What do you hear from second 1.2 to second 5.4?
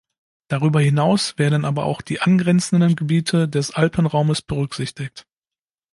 werden aber auch die angrenzenden Gebiete des Alpenraumes berücksichtigt.